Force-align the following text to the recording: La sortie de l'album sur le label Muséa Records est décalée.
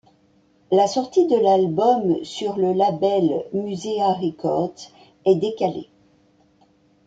La 0.71 0.87
sortie 0.87 1.27
de 1.27 1.35
l'album 1.35 2.23
sur 2.25 2.57
le 2.57 2.73
label 2.73 3.45
Muséa 3.53 4.13
Records 4.13 4.79
est 5.25 5.35
décalée. 5.35 5.91